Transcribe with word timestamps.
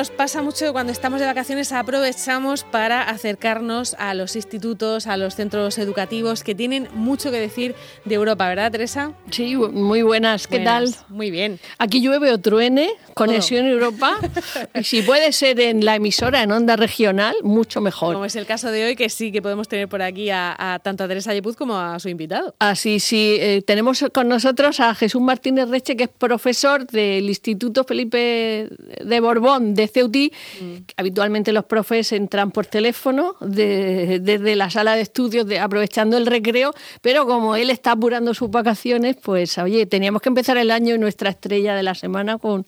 nos 0.00 0.08
pasa 0.08 0.40
mucho 0.40 0.64
que 0.64 0.72
cuando 0.72 0.92
estamos 0.92 1.20
de 1.20 1.26
vacaciones 1.26 1.72
aprovechamos 1.72 2.64
para 2.64 3.02
acercarnos 3.02 3.94
a 3.98 4.14
los 4.14 4.34
institutos, 4.34 5.06
a 5.06 5.18
los 5.18 5.34
centros 5.34 5.76
educativos 5.76 6.42
que 6.42 6.54
tienen 6.54 6.88
mucho 6.94 7.30
que 7.30 7.38
decir 7.38 7.74
de 8.06 8.14
Europa, 8.14 8.48
¿verdad, 8.48 8.72
Teresa? 8.72 9.12
Sí, 9.30 9.56
muy 9.56 10.00
buenas. 10.00 10.46
¿Qué 10.46 10.60
tal? 10.60 10.88
Muy 11.10 11.30
bien. 11.30 11.60
Aquí 11.76 12.00
llueve 12.00 12.32
o 12.32 12.40
truene, 12.40 12.88
conexión 13.12 13.66
Europa. 13.66 14.16
y 14.74 14.84
si 14.84 15.02
puede 15.02 15.32
ser 15.32 15.60
en 15.60 15.84
la 15.84 15.96
emisora, 15.96 16.42
en 16.44 16.52
onda 16.52 16.76
regional, 16.76 17.36
mucho 17.42 17.82
mejor. 17.82 18.14
Como 18.14 18.24
es 18.24 18.36
el 18.36 18.46
caso 18.46 18.70
de 18.70 18.86
hoy, 18.86 18.96
que 18.96 19.10
sí 19.10 19.30
que 19.30 19.42
podemos 19.42 19.68
tener 19.68 19.86
por 19.86 20.00
aquí 20.00 20.30
a, 20.30 20.80
tanto 20.82 21.04
a 21.04 21.08
Teresa 21.08 21.34
Yepuz 21.34 21.56
como 21.56 21.76
a 21.76 21.98
su 21.98 22.08
invitado. 22.08 22.54
Así, 22.58 23.00
sí. 23.00 23.36
Eh, 23.38 23.62
tenemos 23.66 24.02
con 24.14 24.28
nosotros 24.28 24.80
a 24.80 24.94
Jesús 24.94 25.20
Martínez 25.20 25.68
Reche, 25.68 25.94
que 25.94 26.04
es 26.04 26.10
profesor 26.10 26.86
del 26.86 27.28
Instituto 27.28 27.84
Felipe 27.84 28.70
de 29.04 29.20
Borbón 29.20 29.74
de 29.74 29.89
Ceutí. 29.90 30.32
Mm. 30.60 30.76
Habitualmente 30.96 31.52
los 31.52 31.64
profes 31.64 32.12
entran 32.12 32.50
por 32.50 32.66
teléfono 32.66 33.36
desde 33.40 34.56
la 34.56 34.70
sala 34.70 34.94
de 34.96 35.02
estudios, 35.02 35.46
aprovechando 35.60 36.16
el 36.16 36.26
recreo, 36.26 36.72
pero 37.00 37.26
como 37.26 37.56
él 37.56 37.70
está 37.70 37.92
apurando 37.92 38.34
sus 38.34 38.50
vacaciones, 38.50 39.16
pues 39.22 39.58
oye, 39.58 39.86
teníamos 39.86 40.22
que 40.22 40.28
empezar 40.28 40.56
el 40.56 40.70
año 40.70 40.94
y 40.94 40.98
nuestra 40.98 41.30
estrella 41.30 41.74
de 41.74 41.82
la 41.82 41.94
semana 41.94 42.38
con, 42.38 42.66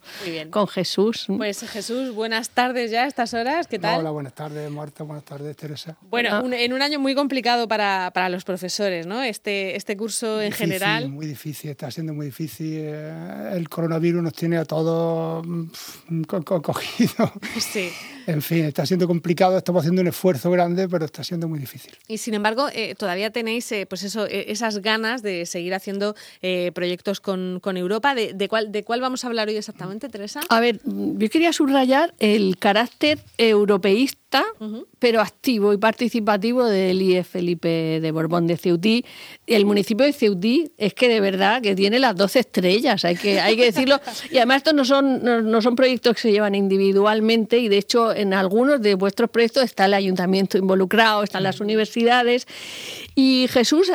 con 0.51 0.69
Jesús. 0.69 1.27
Pues 1.37 1.61
Jesús, 1.69 2.15
buenas 2.15 2.51
tardes 2.51 2.91
ya 2.91 3.05
a 3.05 3.07
estas 3.07 3.35
horas, 3.35 3.67
¿qué 3.67 3.79
tal? 3.79 4.01
Hola, 4.01 4.11
buenas 4.11 4.35
tardes 4.35 4.71
Marta, 4.71 5.05
buenas 5.05 5.25
tardes 5.25 5.57
Teresa. 5.57 5.97
Bueno, 6.11 6.31
ah. 6.33 6.57
en 6.57 6.73
un 6.73 6.83
año 6.83 6.99
muy 6.99 7.15
complicado 7.15 7.69
para, 7.69 8.11
para, 8.15 8.29
los 8.29 8.45
profesores, 8.45 9.07
¿no? 9.07 9.23
Este, 9.23 9.77
este 9.77 9.97
curso 9.97 10.41
en 10.41 10.53
general. 10.53 11.09
Muy 11.09 11.27
difícil, 11.27 11.71
está 11.71 11.91
siendo 11.91 12.15
muy 12.15 12.27
difícil. 12.27 12.79
Eh, 12.79 13.51
el 13.55 13.69
coronavirus 13.69 14.23
nos 14.23 14.33
tiene 14.33 14.59
a 14.59 14.65
todos 14.65 15.47
mm, 15.47 16.23
cogidos. 17.15 17.43
Sí. 17.73 17.93
En 18.27 18.43
fin, 18.43 18.65
está 18.65 18.87
siendo 18.87 19.07
complicado, 19.07 19.59
estamos 19.59 19.81
haciendo 19.81 20.03
un 20.03 20.09
esfuerzo 20.09 20.51
grande, 20.51 20.89
pero 20.89 21.05
está 21.05 21.25
siendo 21.25 21.49
muy 21.49 21.59
difícil. 21.59 21.93
Y 22.09 22.19
sin 22.19 22.35
embargo, 22.35 22.69
eh, 22.73 22.95
todavía 22.97 23.31
tenéis 23.31 23.71
eh, 23.73 23.87
pues 23.87 24.03
eso, 24.03 24.27
esas 24.27 24.79
ganas 24.79 25.23
de 25.23 25.47
seguir 25.47 25.75
haciendo 25.75 26.15
proyectos 26.75 27.21
con, 27.21 27.61
con 27.61 27.77
Europa. 27.77 28.15
De, 28.15 28.33
de, 28.33 28.49
cuál, 28.49 28.73
¿De 28.73 28.85
cuál 28.85 29.01
vamos 29.01 29.25
a 29.25 29.29
hablar 29.29 29.49
hoy 29.49 29.57
exactamente, 29.57 30.09
Teresa? 30.09 30.41
A 30.49 30.61
ver, 30.61 30.81
yo 30.85 31.31
quería 31.31 31.53
subrayar 31.53 32.15
el 32.19 32.57
carácter 32.59 33.19
europeísta 33.39 34.23
pero 34.99 35.21
activo 35.21 35.73
y 35.73 35.79
participativo 35.79 36.65
del 36.65 37.03
IE 37.03 37.25
Felipe 37.25 37.99
de 38.01 38.13
Borbón 38.13 38.47
de 38.47 38.57
Ceutí. 38.57 39.05
El 39.47 39.67
municipio 39.67 40.07
de 40.07 40.13
Ceutí 40.13 40.71
es 40.79 40.95
que 40.95 41.09
de 41.09 41.21
verdad 41.21 41.61
que 41.61 41.75
tiene 41.75 41.99
las 41.99 42.17
12 42.17 42.39
estrellas, 42.39 43.05
hay 43.05 43.17
que, 43.17 43.41
hay 43.41 43.57
que 43.57 43.65
decirlo. 43.65 44.01
Y 44.31 44.37
además 44.37 44.59
estos 44.59 44.75
no 44.75 44.85
son, 44.85 45.23
no, 45.23 45.61
son 45.61 45.77
proyectos 45.77 46.15
que 46.15 46.23
se 46.23 46.33
llevan 46.33 46.55
individualmente 46.55 47.59
y 47.59 47.69
de 47.69 47.79
hecho 47.79 48.12
en 48.15 48.35
algunos 48.35 48.81
de 48.81 48.95
vuestros 48.95 49.31
proyectos 49.31 49.65
está 49.65 49.87
el 49.87 49.95
ayuntamiento 49.95 50.59
involucrado, 50.59 51.23
están 51.23 51.43
las 51.43 51.61
universidades. 51.61 52.47
Y 53.15 53.47
Jesús 53.51 53.93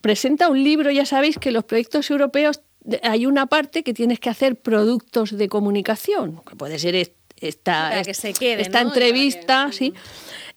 presenta 0.00 0.48
un 0.48 0.62
libro, 0.62 0.90
ya 0.90 1.06
sabéis 1.06 1.38
que 1.38 1.50
los 1.50 1.64
proyectos 1.64 2.10
europeos 2.10 2.60
hay 3.02 3.26
una 3.26 3.46
parte 3.46 3.82
que 3.82 3.94
tienes 3.94 4.20
que 4.20 4.28
hacer 4.28 4.56
productos 4.56 5.36
de 5.36 5.48
comunicación, 5.48 6.42
que 6.46 6.54
puede 6.54 6.78
ser 6.78 6.94
esta, 7.40 8.00
esta 8.00 8.80
entrevista, 8.80 9.70
¿sí? 9.72 9.94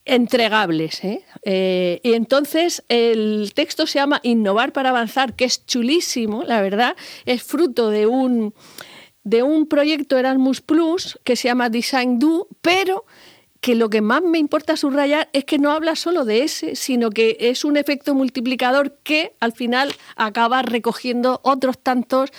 entregables. 0.07 1.03
¿eh? 1.03 1.21
¿eh? 1.43 1.99
y 2.01 2.13
entonces 2.13 2.83
el 2.89 3.51
texto 3.53 3.85
se 3.85 3.99
llama 3.99 4.19
Innovar 4.23 4.71
para 4.71 4.89
avanzar, 4.89 5.35
que 5.35 5.45
es 5.45 5.65
chulísimo, 5.65 6.43
la 6.43 6.61
verdad, 6.61 6.95
es 7.25 7.43
fruto 7.43 7.89
de 7.89 8.07
un, 8.07 8.53
de 9.27 9.43
un 9.43 9.67
proyecto 9.67 10.17
Erasmus 10.17 10.61
Plus 10.61 11.19
que 11.25 11.35
se 11.35 11.49
llama 11.49 11.69
Design 11.69 12.17
Do, 12.17 12.47
pero 12.61 13.05
que 13.67 13.75
lo 13.75 13.89
que 13.89 13.99
más 13.99 14.23
me 14.23 14.37
importa 14.37 14.77
subrayar 14.77 15.27
es 15.33 15.43
que 15.43 15.57
no 15.57 15.73
habla 15.73 15.97
solo 15.97 16.23
de 16.23 16.43
ese, 16.43 16.77
sino 16.77 17.09
que 17.09 17.35
es 17.37 17.65
un 17.65 17.75
efecto 17.75 18.15
multiplicador 18.15 18.95
que 19.03 19.33
al 19.41 19.51
final 19.51 19.93
acaba 20.15 20.61
recogiendo 20.61 21.41
otros 21.43 21.77
tantos 21.77 22.29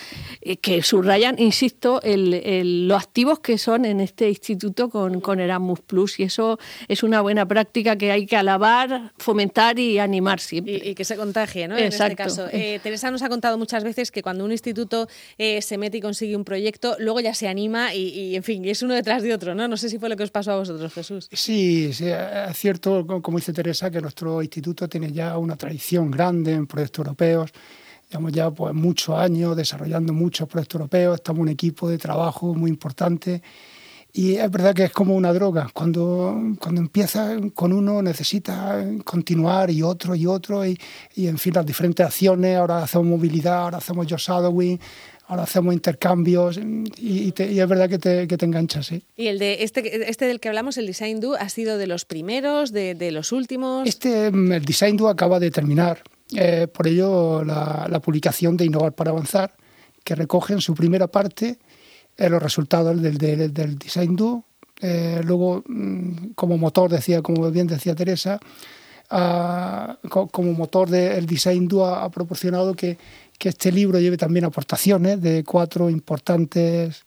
eh, 0.41 0.57
que 0.57 0.83
subrayan, 0.83 1.39
insisto, 1.39 2.01
el, 2.03 2.89
lo 2.89 2.97
activos 2.97 3.41
que 3.41 3.59
son 3.59 3.85
en 3.85 4.01
este 4.01 4.31
instituto 4.31 4.89
con, 4.89 5.21
con, 5.21 5.39
Erasmus 5.39 5.81
Plus. 5.81 6.19
Y 6.19 6.23
eso 6.23 6.59
es 6.89 7.03
una 7.03 7.21
buena 7.21 7.47
práctica 7.47 7.97
que 7.97 8.11
hay 8.11 8.25
que 8.25 8.37
alabar, 8.37 9.13
fomentar 9.19 9.79
y 9.79 9.99
animar 9.99 10.41
siempre. 10.41 10.81
Y, 10.83 10.95
que 10.95 11.05
se 11.05 11.17
contagie, 11.17 11.69
¿no? 11.69 11.77
En 11.77 11.93
este 11.93 12.17
caso. 12.17 12.47
Eh, 12.51 12.81
Teresa 12.83 13.11
nos 13.11 13.21
ha 13.21 13.29
contado 13.29 13.59
muchas 13.59 13.85
veces 13.85 14.11
que 14.11 14.23
cuando 14.23 14.47
un 14.47 14.53
instituto 14.53 15.09
eh, 15.37 15.61
se 15.61 15.77
mete 15.77 15.99
y 15.99 16.01
consigue 16.01 16.35
un 16.37 16.45
proyecto, 16.45 16.97
luego 16.99 17.21
ya 17.21 17.35
se 17.35 17.49
anima 17.49 17.93
y, 17.93 18.09
y, 18.09 18.35
en 18.35 18.43
fin, 18.43 18.65
es 18.65 18.83
uno 18.83 18.95
detrás 18.95 19.23
de 19.23 19.35
otro, 19.35 19.55
¿no? 19.55 19.69
No 19.69 19.77
sé 19.77 19.91
si 19.91 19.99
fue 19.99 20.09
lo 20.09 20.17
que 20.17 20.23
os 20.23 20.31
pasó 20.31 20.53
a 20.53 20.57
vosotros, 20.57 20.91
Jesús. 20.95 21.18
Sí, 21.33 21.93
sí, 21.93 22.07
es 22.09 22.57
cierto, 22.57 23.07
como 23.23 23.39
dice 23.39 23.53
Teresa, 23.53 23.91
que 23.91 24.01
nuestro 24.01 24.43
instituto 24.43 24.89
tiene 24.89 25.13
ya 25.13 25.37
una 25.39 25.57
tradición 25.57 26.11
grande 26.11 26.53
en 26.53 26.67
proyectos 26.67 27.07
europeos. 27.07 27.53
Llevamos 28.11 28.33
ya 28.33 28.51
pues, 28.51 28.75
muchos 28.75 29.17
años 29.17 29.57
desarrollando 29.57 30.13
muchos 30.13 30.49
proyectos 30.49 30.81
europeos, 30.81 31.17
estamos 31.17 31.41
un 31.41 31.49
equipo 31.49 31.89
de 31.89 31.99
trabajo 31.99 32.55
muy 32.55 32.71
importante. 32.71 33.43
Y 34.13 34.37
es 34.37 34.51
verdad 34.51 34.75
que 34.75 34.85
es 34.85 34.93
como 34.93 35.15
una 35.15 35.33
droga. 35.33 35.69
Cuando, 35.73 36.57
cuando 36.59 36.81
empieza 36.81 37.37
con 37.55 37.73
uno 37.73 38.03
necesita 38.03 38.85
continuar 39.05 39.71
y 39.71 39.83
otro 39.83 40.15
y 40.15 40.27
otro. 40.27 40.65
Y, 40.67 40.79
y 41.15 41.29
en 41.29 41.39
fin, 41.39 41.53
las 41.55 41.67
diferentes 41.67 42.05
acciones. 42.05 42.57
Ahora 42.57 42.83
hacemos 42.83 43.07
movilidad, 43.07 43.63
ahora 43.65 43.79
hacemos 43.79 44.07
yo 44.07 44.17
shadowing, 44.17 44.81
ahora 45.29 45.43
hacemos 45.43 45.75
intercambios 45.75 46.59
y, 46.97 47.33
es 47.37 47.69
verdad 47.69 47.89
que 47.89 47.99
te, 47.99 48.27
que 48.27 48.37
te 48.37 48.47
enganchas. 48.47 48.87
¿sí? 48.87 49.03
¿Y 49.17 49.29
el 49.29 49.39
de 49.39 49.63
este, 49.63 50.11
este 50.11 50.25
del 50.25 50.41
que 50.41 50.49
hablamos, 50.49 50.79
el 50.79 50.87
Design 50.87 51.21
Do, 51.21 51.35
ha 51.35 51.49
sido 51.49 51.79
de 51.79 51.87
los 51.87 52.05
primeros, 52.05 52.73
de, 52.73 52.95
de 52.95 53.13
los 53.13 53.31
últimos? 53.31 53.87
Este, 53.87 54.31
mm, 54.31 54.53
el 54.53 54.65
Design 54.65 54.97
Do 54.97 55.09
acaba 55.09 55.39
de 55.39 55.51
terminar. 55.51 56.03
Eh, 56.35 56.67
por 56.67 56.87
ello, 56.87 57.45
la, 57.45 57.87
la, 57.89 58.01
publicación 58.01 58.57
de 58.57 58.67
Innovar 58.67 58.93
para 58.93 59.11
Avanzar, 59.11 59.55
que 60.05 60.15
recoge 60.15 60.55
en 60.55 60.61
su 60.61 60.75
primera 60.75 61.07
parte 61.07 61.59
eh, 62.19 62.29
los 62.29 62.43
resultados 62.43 63.01
del, 63.01 63.17
del, 63.17 63.55
del 63.55 63.79
Design 63.79 64.17
Do. 64.17 64.45
Eh, 64.81 65.23
luego, 65.25 65.65
mm, 65.67 66.33
como 66.35 66.59
motor, 66.59 66.91
decía, 66.91 67.23
como 67.23 67.51
bien 67.51 67.67
decía 67.67 67.95
Teresa, 67.95 68.39
ah, 69.11 69.97
como 70.31 70.53
motor 70.53 70.91
del 70.91 71.25
Design 71.25 71.67
Do 71.67 71.87
ha 71.87 72.11
proporcionado 72.11 72.75
que 72.75 72.99
que 73.39 73.51
este 73.51 73.71
libro 73.71 74.01
lleve 74.01 74.17
también 74.17 74.45
aportaciones 74.45 75.23
de 75.23 75.45
cuatro 75.45 75.89
importantes 75.89 77.05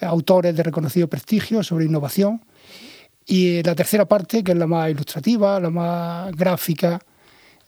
autores 0.00 0.56
de 0.56 0.62
reconocido 0.62 1.06
prestigio 1.06 1.62
sobre 1.62 1.84
innovación. 1.84 2.42
Y 3.26 3.62
la 3.62 3.74
tercera 3.74 4.06
parte, 4.06 4.42
que 4.42 4.52
es 4.52 4.58
la 4.58 4.66
más 4.66 4.90
ilustrativa, 4.90 5.60
la 5.60 5.70
más 5.70 6.34
gráfica, 6.34 7.00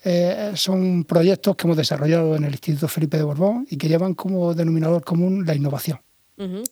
eh, 0.04 0.52
son 0.54 1.04
proyectos 1.04 1.56
que 1.56 1.66
hemos 1.66 1.76
desarrollado 1.76 2.36
en 2.36 2.44
el 2.44 2.52
Instituto 2.52 2.88
Felipe 2.88 3.16
de 3.16 3.24
Borbón 3.24 3.66
y 3.68 3.76
que 3.76 3.88
llevan 3.88 4.14
como 4.14 4.54
denominador 4.54 5.04
común 5.04 5.44
la 5.44 5.54
innovación 5.54 5.98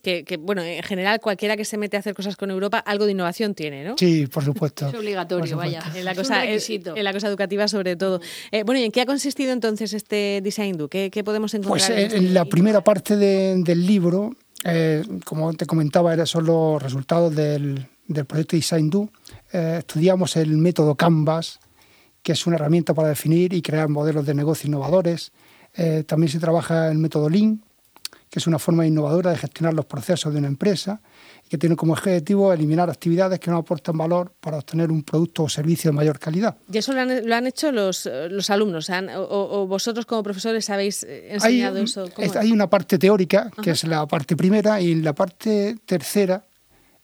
que, 0.02 0.38
bueno, 0.40 0.62
en 0.62 0.82
general 0.82 1.20
cualquiera 1.20 1.56
que 1.56 1.64
se 1.64 1.76
mete 1.76 1.96
a 1.96 2.00
hacer 2.00 2.14
cosas 2.14 2.36
con 2.36 2.50
Europa, 2.50 2.78
algo 2.78 3.04
de 3.04 3.12
innovación 3.12 3.54
tiene, 3.54 3.84
¿no? 3.84 3.96
Sí, 3.98 4.26
por 4.26 4.44
supuesto. 4.44 4.88
Es 4.88 4.94
obligatorio, 4.94 5.56
vaya. 5.56 5.82
En 5.94 6.04
la, 6.04 6.14
cosa, 6.14 6.44
en 6.44 7.04
la 7.04 7.12
cosa 7.12 7.28
educativa 7.28 7.66
sobre 7.66 7.96
todo. 7.96 8.20
Eh, 8.52 8.62
bueno, 8.62 8.80
¿y 8.80 8.84
en 8.84 8.92
qué 8.92 9.00
ha 9.00 9.06
consistido 9.06 9.52
entonces 9.52 9.92
este 9.92 10.40
Design 10.42 10.76
Do? 10.76 10.88
¿Qué, 10.88 11.10
podemos 11.24 11.52
encontrar? 11.54 11.88
Pues 11.88 11.90
en, 11.90 11.98
este 11.98 12.20
la 12.20 12.44
primera 12.44 12.82
parte 12.82 13.16
del 13.16 13.86
libro, 13.86 14.36
eh, 14.64 15.02
como 15.24 15.52
te 15.54 15.66
comentaba, 15.66 16.12
eran 16.14 16.26
son 16.26 16.46
los 16.46 16.82
resultados 16.82 17.34
del, 17.34 17.86
proyecto 18.26 18.56
Design 18.56 18.90
Do. 18.90 19.08
Eh, 19.52 19.76
estudiamos 19.80 20.36
el 20.36 20.56
método 20.56 20.94
Canvas, 20.94 21.58
que 22.22 22.32
es 22.32 22.46
una 22.46 22.56
herramienta 22.56 22.94
para 22.94 23.08
definir 23.08 23.52
y 23.52 23.62
crear 23.62 23.88
modelos 23.88 24.26
de 24.26 24.34
negocio 24.34 24.68
innovadores. 24.68 25.32
también 26.06 26.30
se 26.30 26.38
trabaja 26.38 26.90
el 26.90 26.98
método 26.98 27.28
Lean, 27.28 27.62
que 28.30 28.38
es 28.40 28.46
una 28.46 28.58
forma 28.58 28.86
innovadora 28.86 29.30
de 29.30 29.38
gestionar 29.38 29.74
los 29.74 29.86
procesos 29.86 30.32
de 30.32 30.38
una 30.38 30.48
empresa 30.48 31.00
y 31.44 31.48
que 31.48 31.58
tiene 31.58 31.76
como 31.76 31.92
objetivo 31.92 32.52
eliminar 32.52 32.90
actividades 32.90 33.38
que 33.38 33.50
no 33.50 33.58
aportan 33.58 33.96
valor 33.96 34.32
para 34.40 34.58
obtener 34.58 34.90
un 34.90 35.02
producto 35.02 35.44
o 35.44 35.48
servicio 35.48 35.90
de 35.90 35.96
mayor 35.96 36.18
calidad. 36.18 36.56
¿Y 36.70 36.78
eso 36.78 36.92
lo 36.92 37.00
han, 37.00 37.46
hecho 37.46 37.70
los, 37.70 38.08
los 38.30 38.50
alumnos? 38.50 38.90
O, 39.16 39.66
vosotros 39.66 40.06
como 40.06 40.22
profesores 40.22 40.68
habéis 40.70 41.04
eh, 41.04 41.34
enseñado 41.34 41.78
eso? 41.78 42.08
hay 42.38 42.52
una 42.52 42.68
parte 42.68 42.98
teórica, 42.98 43.50
que 43.62 43.70
es 43.70 43.84
la 43.84 44.06
parte 44.06 44.36
primera, 44.36 44.80
y 44.80 44.96
la 44.96 45.14
parte 45.14 45.76
tercera 45.86 46.44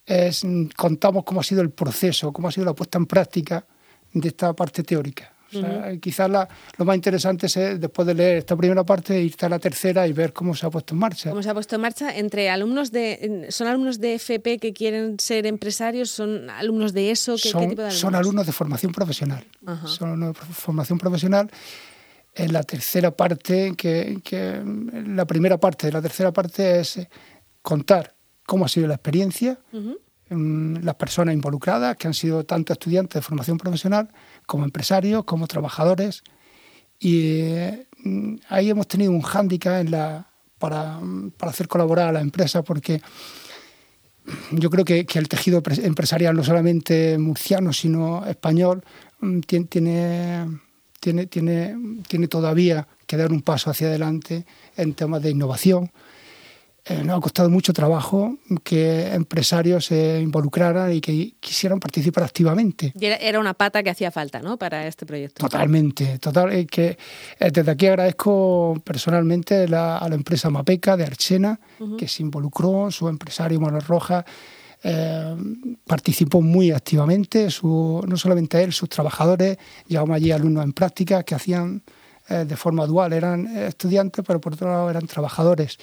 es 0.04 0.42
contamos 0.76 1.24
cómo 1.24 1.40
ha 1.40 1.44
sido 1.44 1.62
el 1.62 1.70
proceso, 1.70 2.32
cómo 2.32 2.48
ha 2.48 2.52
sido 2.52 2.66
la 2.66 2.74
puesta 2.74 2.98
en 2.98 3.06
práctica 3.06 3.64
de 4.12 4.28
esta 4.28 4.52
parte 4.52 4.82
teórica. 4.82 5.31
Quizás 6.00 6.30
lo 6.30 6.84
más 6.84 6.96
interesante 6.96 7.46
es, 7.46 7.56
eh, 7.56 7.78
después 7.78 8.06
de 8.06 8.14
leer 8.14 8.38
esta 8.38 8.56
primera 8.56 8.84
parte, 8.84 9.20
irte 9.20 9.46
a 9.46 9.48
la 9.48 9.58
tercera 9.58 10.06
y 10.06 10.12
ver 10.12 10.32
cómo 10.32 10.54
se 10.54 10.66
ha 10.66 10.70
puesto 10.70 10.94
en 10.94 11.00
marcha. 11.00 11.30
¿Cómo 11.30 11.42
se 11.42 11.50
ha 11.50 11.54
puesto 11.54 11.74
en 11.76 11.82
marcha? 11.82 12.16
Entre 12.16 12.50
alumnos 12.50 12.90
de, 12.90 13.46
¿Son 13.50 13.66
alumnos 13.66 14.00
de 14.00 14.14
FP 14.14 14.58
que 14.58 14.72
quieren 14.72 15.18
ser 15.18 15.46
empresarios? 15.46 16.10
¿Son 16.10 16.48
alumnos 16.50 16.92
de 16.92 17.10
ESO? 17.10 17.36
¿Qué, 17.36 17.50
son, 17.50 17.68
tipo 17.68 17.82
de 17.82 17.90
Son 17.90 18.14
alumnos 18.14 18.46
de 18.46 18.52
formación 18.52 18.92
profesional. 18.92 19.44
Son 19.86 20.08
alumnos 20.08 20.34
de 20.34 20.54
formación 20.54 20.98
profesional. 20.98 21.50
En 22.34 22.52
la 22.52 22.62
tercera 22.62 23.10
parte, 23.10 23.74
que, 23.76 24.20
que 24.24 24.62
la 25.06 25.26
primera 25.26 25.58
parte 25.58 25.86
de 25.88 25.92
la 25.92 26.00
tercera 26.00 26.32
parte 26.32 26.80
es 26.80 26.98
contar 27.60 28.14
cómo 28.46 28.64
ha 28.64 28.68
sido 28.68 28.86
la 28.86 28.94
experiencia, 28.94 29.58
mm, 30.30 30.76
las 30.82 30.94
personas 30.96 31.34
involucradas, 31.34 31.96
que 31.96 32.08
han 32.08 32.14
sido 32.14 32.44
tanto 32.44 32.72
estudiantes 32.72 33.14
de 33.14 33.22
formación 33.22 33.58
profesional 33.58 34.08
como 34.52 34.66
empresarios, 34.66 35.24
como 35.24 35.46
trabajadores. 35.46 36.22
Y 37.00 37.42
mm, 38.04 38.34
ahí 38.50 38.68
hemos 38.68 38.86
tenido 38.86 39.10
un 39.10 39.22
hándicap 39.22 39.86
para, 40.58 41.00
hacer 41.40 41.68
colaborar 41.68 42.10
a 42.10 42.12
la 42.12 42.20
empresa 42.20 42.62
porque 42.62 43.00
yo 44.50 44.68
creo 44.68 44.84
que, 44.84 45.06
que, 45.06 45.18
el 45.18 45.28
tejido 45.28 45.62
empresarial, 45.82 46.36
no 46.36 46.44
solamente 46.44 47.16
murciano, 47.16 47.72
sino 47.72 48.26
español, 48.26 48.84
tiene, 49.46 49.66
tiene, 51.00 51.26
tiene, 51.26 51.76
tiene 52.06 52.28
todavía 52.28 52.86
que 53.06 53.16
dar 53.16 53.32
un 53.32 53.40
paso 53.40 53.70
hacia 53.70 53.86
adelante 53.86 54.44
en 54.76 54.92
temas 54.92 55.22
de 55.22 55.30
innovación. 55.30 55.90
Eh, 56.84 57.04
nos 57.04 57.18
ha 57.18 57.20
costado 57.20 57.48
mucho 57.48 57.72
trabajo 57.72 58.38
que 58.64 59.14
empresarios 59.14 59.86
se 59.86 60.20
involucraran 60.20 60.92
y 60.92 61.00
que 61.00 61.34
quisieran 61.38 61.78
participar 61.78 62.24
activamente. 62.24 62.92
Y 62.98 63.06
era, 63.06 63.38
una 63.38 63.54
pata 63.54 63.84
que 63.84 63.90
hacía 63.90 64.10
falta, 64.10 64.40
¿no? 64.40 64.56
Para 64.58 64.88
este 64.88 65.06
proyecto. 65.06 65.44
Totalmente, 65.44 66.18
total. 66.18 66.52
Eh, 66.52 66.66
que 66.66 66.98
eh, 67.38 67.50
desde 67.52 67.70
aquí 67.70 67.86
agradezco 67.86 68.82
personalmente 68.84 69.62
a 69.64 70.08
la 70.08 70.14
empresa 70.14 70.50
Mapeca 70.50 70.96
de 70.96 71.04
Archena, 71.04 71.60
que 71.96 72.08
se 72.08 72.22
involucró, 72.22 72.90
su 72.90 73.08
empresario 73.08 73.60
Manuel 73.60 73.82
Rojas 73.82 74.24
participó 75.86 76.42
muy 76.42 76.72
activamente, 76.72 77.48
su, 77.52 78.04
no 78.04 78.16
solamente 78.16 78.60
él, 78.60 78.72
sus 78.72 78.88
trabajadores, 78.88 79.56
llevamos 79.86 80.16
allí 80.16 80.32
alumnos 80.32 80.64
en 80.64 80.72
práctica 80.72 81.22
que 81.22 81.36
hacían 81.36 81.84
de 82.28 82.56
forma 82.56 82.84
dual, 82.86 83.12
eran 83.12 83.46
estudiantes, 83.56 84.24
pero 84.26 84.40
por 84.40 84.54
otro 84.54 84.68
lado 84.68 84.90
eran 84.90 85.06
trabajadores. 85.06 85.78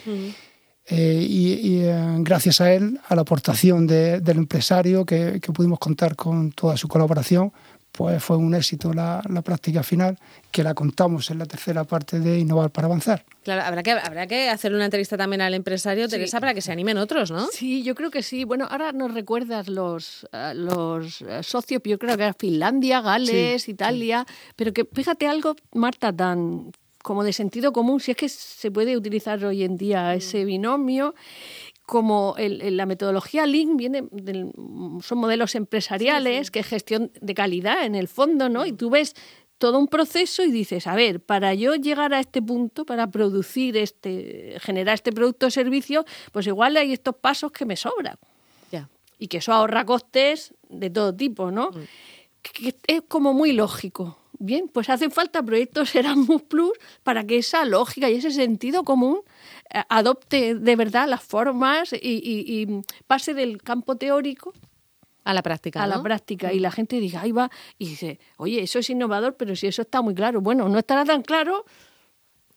Eh, 0.89 1.23
y, 1.27 1.81
eh, 1.81 2.15
gracias 2.19 2.61
a 2.61 2.73
él, 2.73 2.99
a 3.07 3.15
la 3.15 3.21
aportación 3.21 3.85
del 3.85 4.37
empresario, 4.37 5.05
que, 5.05 5.39
pudimos 5.53 5.77
contar 5.79 6.15
con 6.15 6.51
toda 6.51 6.77
su 6.77 6.87
colaboración, 6.87 7.51
pues 7.91 8.23
fue 8.23 8.37
un 8.37 8.55
éxito 8.55 8.91
la, 8.93 9.21
práctica 9.43 9.83
final, 9.83 10.17
que 10.51 10.63
la 10.63 10.73
contamos 10.73 11.29
en 11.29 11.39
la 11.39 11.45
tercera 11.45 11.83
parte 11.83 12.19
de 12.19 12.39
Innovar 12.39 12.71
para 12.71 12.87
Avanzar. 12.87 13.23
Claro, 13.43 13.63
habrá 13.63 13.83
que, 13.83 13.91
habrá 13.91 14.25
que 14.25 14.49
hacer 14.49 14.73
una 14.73 14.85
entrevista 14.85 15.15
también 15.15 15.41
al 15.41 15.53
empresario, 15.53 16.07
Teresa, 16.07 16.39
para 16.39 16.53
que 16.53 16.61
se 16.61 16.71
animen 16.71 16.97
otros, 16.97 17.29
¿no? 17.29 17.47
Sí, 17.51 17.83
yo 17.83 17.93
creo 17.93 18.09
que 18.09 18.23
sí. 18.23 18.43
Bueno, 18.43 18.67
ahora 18.69 18.91
nos 18.91 19.13
recuerdas 19.13 19.67
los, 19.67 20.27
eh, 20.31 20.53
los 20.55 21.23
socios, 21.41 21.81
yo 21.83 21.99
creo 21.99 22.17
que 22.17 22.23
era 22.23 22.33
Finlandia, 22.33 23.01
Gales, 23.01 23.69
Italia, 23.69 24.25
pero 24.55 24.73
que 24.73 24.85
fíjate 24.91 25.27
algo, 25.27 25.55
Marta, 25.73 26.11
tan 26.11 26.71
como 27.09 27.23
de 27.23 27.33
sentido 27.33 27.73
común, 27.73 27.99
si 27.99 28.11
es 28.11 28.17
que 28.17 28.29
se 28.29 28.69
puede 28.69 28.95
utilizar 28.95 29.43
hoy 29.43 29.63
en 29.63 29.77
día 29.77 30.09
mm. 30.09 30.17
ese 30.17 30.45
binomio, 30.45 31.15
como 31.87 32.35
la 32.37 32.85
metodología 32.85 33.47
Lean 33.47 33.77
viene 33.77 34.03
son 35.01 35.17
modelos 35.17 35.55
empresariales, 35.55 36.51
que 36.51 36.59
es 36.59 36.67
gestión 36.67 37.11
de 37.19 37.33
calidad 37.33 37.83
en 37.83 37.95
el 37.95 38.07
fondo, 38.07 38.47
¿no? 38.47 38.63
Y 38.63 38.73
mm. 38.73 38.77
tú 38.77 38.91
ves 38.91 39.15
todo 39.57 39.79
un 39.79 39.87
proceso 39.87 40.43
y 40.43 40.51
dices, 40.51 40.85
a 40.85 40.93
ver, 40.93 41.19
para 41.19 41.55
yo 41.55 41.73
llegar 41.73 42.13
a 42.13 42.19
este 42.19 42.43
punto, 42.43 42.85
para 42.85 43.09
producir 43.09 43.75
este, 43.75 44.57
generar 44.59 44.93
este 44.93 45.11
producto 45.11 45.47
o 45.47 45.49
servicio, 45.49 46.05
pues 46.31 46.45
igual 46.45 46.77
hay 46.77 46.93
estos 46.93 47.15
pasos 47.15 47.51
que 47.51 47.65
me 47.65 47.75
sobran. 47.75 48.17
Ya. 48.71 48.87
Y 49.17 49.29
que 49.29 49.37
eso 49.37 49.51
ahorra 49.51 49.83
costes 49.83 50.53
de 50.69 50.91
todo 50.91 51.11
tipo, 51.15 51.49
¿no? 51.49 51.71
Mm. 51.71 51.79
Que 52.43 52.75
es 52.85 53.01
como 53.07 53.33
muy 53.33 53.53
lógico. 53.53 54.15
Bien, 54.41 54.69
pues 54.69 54.89
hacen 54.89 55.11
falta 55.11 55.43
proyectos 55.43 55.93
Erasmus 55.95 56.43
Plus 56.43 56.71
para 57.03 57.25
que 57.25 57.37
esa 57.37 57.65
lógica 57.65 58.09
y 58.09 58.15
ese 58.15 58.31
sentido 58.31 58.83
común 58.83 59.21
eh, 59.69 59.83
adopte 59.89 60.55
de 60.55 60.75
verdad 60.77 61.07
las 61.07 61.21
formas 61.21 61.93
y, 61.93 62.81
pase 63.05 63.33
del 63.33 63.61
campo 63.61 63.97
teórico 63.97 64.53
a 65.25 65.33
la 65.33 65.43
práctica. 65.43 65.83
A 65.83 65.87
la 65.87 66.01
práctica. 66.01 66.53
Y 66.53 66.59
la 66.59 66.71
gente 66.71 66.99
diga, 66.99 67.21
ahí 67.21 67.31
va, 67.31 67.51
y 67.77 67.89
dice, 67.89 68.19
oye, 68.37 68.63
eso 68.63 68.79
es 68.79 68.89
innovador, 68.89 69.35
pero 69.35 69.55
si 69.55 69.67
eso 69.67 69.83
está 69.83 70.01
muy 70.01 70.15
claro. 70.15 70.41
Bueno, 70.41 70.67
no 70.69 70.79
estará 70.79 71.05
tan 71.05 71.21
claro. 71.21 71.65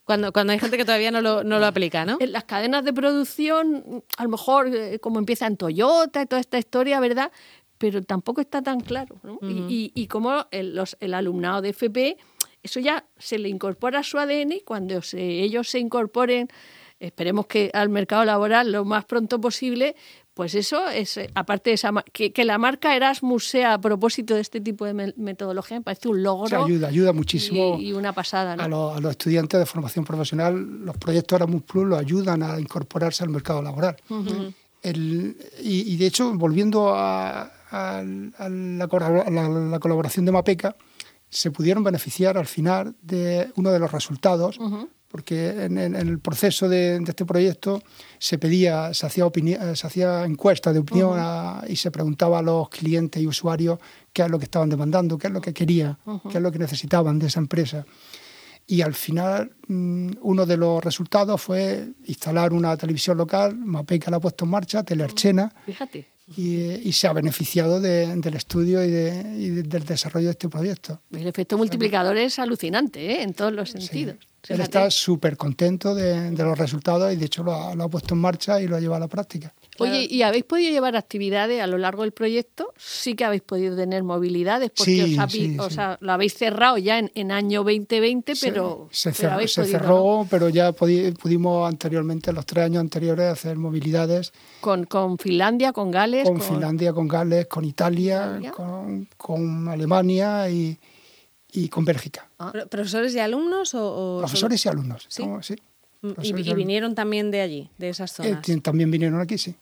Cuando, 0.04 0.32
cuando 0.32 0.52
hay 0.52 0.58
gente 0.58 0.76
que 0.76 0.84
todavía 0.84 1.10
no 1.10 1.20
lo, 1.20 1.44
no 1.44 1.58
lo 1.58 1.66
aplica, 1.66 2.04
¿no? 2.04 2.16
En 2.18 2.32
las 2.32 2.44
cadenas 2.44 2.84
de 2.84 2.92
producción, 2.92 4.04
a 4.16 4.22
lo 4.24 4.30
mejor 4.30 4.74
eh, 4.74 4.98
como 5.00 5.18
empieza 5.18 5.46
en 5.46 5.56
Toyota 5.56 6.22
y 6.22 6.26
toda 6.26 6.40
esta 6.40 6.58
historia, 6.58 6.98
¿verdad? 6.98 7.30
Pero 7.82 8.00
tampoco 8.00 8.40
está 8.40 8.62
tan 8.62 8.78
claro. 8.78 9.16
y, 9.42 10.06
como 10.06 10.46
el, 10.52 10.78
alumnado 11.12 11.62
de 11.62 11.70
FP, 11.70 12.16
eso 12.62 12.78
ya 12.78 13.04
se 13.18 13.40
le 13.40 13.48
incorpora 13.48 13.98
a 13.98 14.02
su 14.04 14.18
ADN 14.18 14.52
y 14.52 14.60
cuando 14.60 15.00
ellos 15.14 15.68
se 15.68 15.80
incorporen, 15.80 16.46
esperemos 17.00 17.48
que 17.48 17.72
al 17.74 17.88
mercado 17.88 18.24
laboral 18.24 18.70
lo 18.70 18.84
más 18.84 19.04
pronto 19.04 19.40
posible, 19.40 19.96
pues 20.32 20.54
eso 20.54 20.88
es, 20.90 21.18
aparte 21.34 21.70
de 21.70 21.74
esa, 21.74 21.90
que, 22.12 22.44
la 22.44 22.56
marca 22.56 22.94
Erasmus 22.94 23.48
sea 23.48 23.74
a 23.74 23.80
propósito 23.80 24.36
de 24.36 24.42
este 24.42 24.60
tipo 24.60 24.84
de 24.84 25.12
metodología, 25.16 25.78
me 25.78 25.82
parece 25.82 26.06
un 26.06 26.22
logro. 26.22 26.46
Se 26.46 26.54
ayuda, 26.54 26.86
ayuda 26.86 27.12
muchísimo. 27.12 27.78
Y, 27.80 27.92
una 27.94 28.12
pasada. 28.12 28.52
A, 28.52 28.68
los, 28.68 29.10
estudiantes 29.10 29.58
de 29.58 29.66
formación 29.66 30.04
profesional, 30.04 30.84
los 30.84 30.96
proyectos 30.98 31.34
Erasmus 31.34 31.64
Plus 31.64 31.88
los 31.88 31.98
ayudan 31.98 32.44
a 32.44 32.60
incorporarse 32.60 33.24
al 33.24 33.30
mercado 33.30 33.60
laboral. 33.60 33.96
y, 34.84 35.96
de 35.96 36.06
hecho, 36.06 36.32
volviendo 36.34 36.94
a, 36.94 37.50
a, 37.72 38.02
la, 38.04 38.88
colaboración 38.88 40.26
de 40.26 40.32
MAPECA, 40.32 40.76
se 41.30 41.50
pudieron 41.50 41.82
beneficiar 41.82 42.36
al 42.36 42.46
final 42.46 42.94
de 43.00 43.50
uno 43.56 43.72
de 43.72 43.78
los 43.78 43.90
resultados, 43.90 44.60
porque 45.08 45.64
en, 45.64 45.78
el 45.78 46.18
proceso 46.18 46.68
de, 46.68 47.02
este 47.06 47.24
proyecto 47.24 47.82
se 48.18 48.36
pedía, 48.38 48.92
se 48.92 49.06
hacía, 49.06 49.30
se 49.74 49.86
hacía 49.86 50.24
encuesta 50.24 50.72
de 50.72 50.80
opinión 50.80 51.18
y 51.66 51.76
se 51.76 51.90
preguntaba 51.90 52.40
a 52.40 52.42
los 52.42 52.68
clientes 52.68 53.22
y 53.22 53.26
usuarios 53.26 53.78
qué 54.12 54.22
es 54.22 54.30
lo 54.30 54.38
que 54.38 54.44
estaban 54.44 54.68
demandando, 54.68 55.16
qué 55.16 55.28
es 55.28 55.32
lo 55.32 55.40
que 55.40 55.54
querían, 55.54 55.96
qué 56.30 56.36
es 56.36 56.42
lo 56.42 56.52
que 56.52 56.58
necesitaban 56.58 57.18
de 57.18 57.28
esa 57.28 57.40
empresa. 57.40 57.86
Y 58.64 58.82
al 58.82 58.94
final, 58.94 59.56
mm, 59.66 60.12
uno 60.20 60.46
de 60.46 60.56
los 60.56 60.84
resultados 60.84 61.42
fue 61.42 61.88
instalar 62.04 62.52
una 62.52 62.76
televisión 62.76 63.16
local, 63.16 63.56
Mapeca 63.56 64.10
la 64.10 64.18
ha 64.18 64.20
puesto 64.20 64.44
en 64.44 64.50
marcha, 64.52 64.84
Telerchena. 64.84 65.52
Fíjate 65.66 66.11
y, 66.36 66.92
se 66.92 67.06
ha 67.06 67.12
beneficiado 67.12 67.80
del 67.80 68.34
estudio 68.34 68.84
y, 68.84 68.90
del 68.90 69.84
desarrollo 69.84 70.26
de 70.26 70.32
este 70.32 70.48
proyecto. 70.48 71.00
El 71.12 71.26
efecto 71.26 71.56
multiplicador 71.56 72.16
es 72.16 72.38
alucinante 72.38 73.12
¿eh? 73.12 73.22
en 73.22 73.34
todos 73.34 73.52
los 73.52 73.70
sentidos. 73.70 74.16
Él 74.48 74.60
está 74.60 74.90
súper 74.90 75.36
contento 75.36 75.94
de, 75.94 76.30
los 76.32 76.58
resultados 76.58 77.12
y 77.12 77.16
de 77.16 77.26
hecho 77.26 77.42
lo 77.42 77.54
ha, 77.54 77.88
puesto 77.88 78.14
en 78.14 78.20
marcha 78.20 78.60
y 78.60 78.66
lo 78.66 78.76
ha 78.76 78.80
llevado 78.80 78.96
a 78.96 79.06
la 79.06 79.08
práctica. 79.08 79.54
Oye, 79.78 80.06
¿y 80.08 80.22
habéis 80.22 80.44
podido 80.44 80.70
llevar 80.70 80.96
actividades 80.96 81.62
a 81.62 81.66
lo 81.66 81.78
largo 81.78 82.02
del 82.02 82.12
proyecto? 82.12 82.74
Sí 82.76 83.14
que 83.14 83.24
habéis 83.24 83.42
podido 83.42 83.74
tener 83.74 84.02
movilidades 84.02 84.70
porque 84.70 85.16
os, 85.58 85.76
lo 86.00 86.12
habéis 86.12 86.34
cerrado 86.34 86.76
ya 86.78 86.98
en, 86.98 87.32
año 87.32 87.60
2020, 87.60 88.34
pero 88.40 88.88
se, 88.92 89.12
cerró, 89.12 90.26
pero 90.28 90.48
ya 90.50 90.72
pudimos 90.72 91.68
anteriormente, 91.68 92.30
en 92.30 92.36
los 92.36 92.44
tres 92.44 92.66
años 92.66 92.80
anteriores, 92.80 93.32
hacer 93.32 93.56
movilidades. 93.56 94.32
Con, 94.60 94.84
con 94.84 95.16
Finlandia, 95.16 95.72
con 95.72 95.90
Gales. 95.90 96.28
Con, 96.28 96.40
Finlandia, 96.40 96.92
con 96.92 97.08
Gales, 97.08 97.46
con 97.46 97.64
Italia, 97.64 98.40
con, 99.16 99.68
Alemania 99.68 100.50
y, 100.50 100.78
y 101.52 101.68
con 101.68 101.84
Bélgica. 101.84 102.28
Ah. 102.38 102.52
¿Profesores 102.68 103.14
y 103.14 103.20
alumnos? 103.20 103.74
O, 103.74 104.18
Profesores 104.20 104.64
y 104.66 104.68
alumnos. 104.68 105.06
sí. 105.08 105.24
¿Y, 106.22 106.32
vinieron 106.32 106.94
también 106.94 107.30
de 107.30 107.40
allí, 107.40 107.70
de 107.78 107.88
esas 107.88 108.18
eh, 108.20 108.38
zonas? 108.42 108.62
también 108.62 108.90
vinieron 108.90 109.20
aquí, 109.20 109.38
sí. 109.38 109.54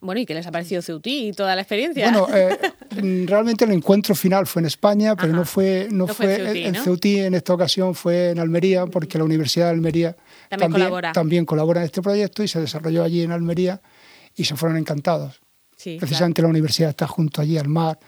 Bueno, 0.00 0.20
¿y 0.20 0.26
qué 0.26 0.34
les 0.34 0.46
ha 0.46 0.50
parecido 0.50 0.82
Ceutí 0.82 1.28
y 1.28 1.32
toda 1.32 1.54
la 1.54 1.62
experiencia? 1.62 2.10
Bueno, 2.10 2.26
eh, 2.34 2.58
realmente 3.26 3.64
el 3.64 3.72
encuentro 3.72 4.14
final 4.14 4.46
fue 4.46 4.60
en 4.60 4.66
España, 4.66 5.14
pero 5.14 5.32
no 5.32 5.44
fue, 5.44 5.88
no, 5.90 6.06
fue, 6.06 6.66
en 6.66 6.74
Ceutí, 6.74 7.20
en 7.20 7.34
esta 7.34 7.54
ocasión 7.54 7.94
fue 7.94 8.30
en 8.30 8.40
Almería, 8.40 8.86
porque 8.86 9.18
la 9.18 9.24
Universidad 9.24 9.66
de 9.66 9.70
Almería 9.72 10.16
también, 10.48 10.72
colabora. 10.72 11.12
también 11.12 11.44
colabora 11.44 11.80
en 11.80 11.86
este 11.86 12.02
proyecto 12.02 12.42
y 12.42 12.48
se 12.48 12.60
desarrolló 12.60 13.04
allí 13.04 13.22
en 13.22 13.30
Almería 13.30 13.80
y 14.34 14.44
se 14.44 14.56
fueron 14.56 14.78
encantados. 14.78 15.40
Precisamente 15.76 16.42
la 16.42 16.48
universidad 16.48 16.90
está 16.90 17.06
junto 17.06 17.40
allí 17.40 17.56
al 17.56 17.68
mar, 17.68 18.00